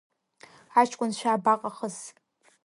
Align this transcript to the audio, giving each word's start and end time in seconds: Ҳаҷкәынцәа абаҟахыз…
Ҳаҷкәынцәа 0.73 1.27
абаҟахыз… 1.35 1.97